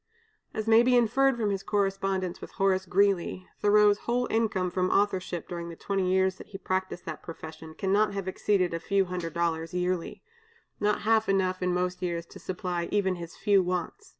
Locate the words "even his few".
12.89-13.61